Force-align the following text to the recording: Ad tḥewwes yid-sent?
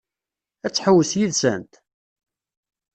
Ad 0.65 0.71
tḥewwes 0.73 1.11
yid-sent? 1.19 1.73